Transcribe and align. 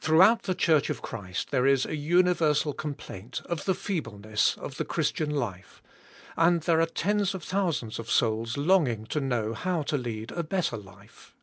'HROUGHOUT 0.00 0.44
the 0.44 0.54
church 0.54 0.88
of 0.88 1.02
Christ 1.02 1.50
there 1.50 1.66
is 1.66 1.84
a 1.84 1.94
universal 1.94 2.72
complaint 2.72 3.42
of 3.44 3.66
the 3.66 3.74
feebleness 3.74 4.56
of 4.56 4.78
the 4.78 4.84
Christian 4.86 5.28
life, 5.30 5.82
and 6.38 6.62
there 6.62 6.80
are 6.80 6.86
tens 6.86 7.34
of 7.34 7.44
thousands 7.44 7.98
of 7.98 8.10
souls 8.10 8.56
longing 8.56 9.04
to 9.08 9.20
know 9.20 9.52
how 9.52 9.82
to 9.82 9.98
lead 9.98 10.30
a 10.32 10.42
better 10.42 10.78
life. 10.78 11.36